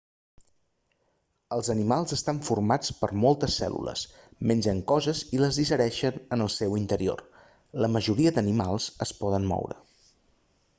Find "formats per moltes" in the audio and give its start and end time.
2.47-3.59